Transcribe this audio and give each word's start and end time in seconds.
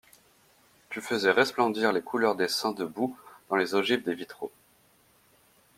Tu 0.89 0.99
faisais 0.99 1.29
resplendir 1.29 1.93
les 1.93 2.01
couleurs 2.01 2.35
des 2.35 2.47
saints 2.47 2.71
debout 2.71 3.15
dans 3.49 3.55
les 3.55 3.75
ogives 3.75 4.01
des 4.03 4.15
vitraux. 4.15 4.51